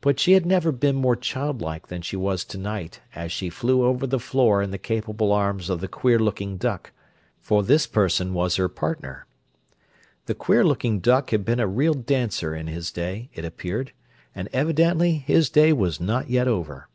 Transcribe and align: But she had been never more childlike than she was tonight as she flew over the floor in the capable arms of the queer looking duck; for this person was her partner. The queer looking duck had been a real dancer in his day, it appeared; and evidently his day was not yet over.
But 0.00 0.18
she 0.18 0.32
had 0.32 0.42
been 0.42 0.48
never 0.48 0.72
more 0.92 1.14
childlike 1.14 1.86
than 1.86 2.02
she 2.02 2.16
was 2.16 2.44
tonight 2.44 2.98
as 3.14 3.30
she 3.30 3.48
flew 3.48 3.84
over 3.84 4.08
the 4.08 4.18
floor 4.18 4.60
in 4.60 4.72
the 4.72 4.76
capable 4.76 5.30
arms 5.30 5.70
of 5.70 5.78
the 5.80 5.86
queer 5.86 6.18
looking 6.18 6.56
duck; 6.56 6.90
for 7.38 7.62
this 7.62 7.86
person 7.86 8.34
was 8.34 8.56
her 8.56 8.68
partner. 8.68 9.24
The 10.26 10.34
queer 10.34 10.64
looking 10.64 10.98
duck 10.98 11.30
had 11.30 11.44
been 11.44 11.60
a 11.60 11.68
real 11.68 11.94
dancer 11.94 12.56
in 12.56 12.66
his 12.66 12.90
day, 12.90 13.30
it 13.34 13.44
appeared; 13.44 13.92
and 14.34 14.48
evidently 14.52 15.18
his 15.18 15.48
day 15.48 15.72
was 15.72 16.00
not 16.00 16.28
yet 16.28 16.48
over. 16.48 16.88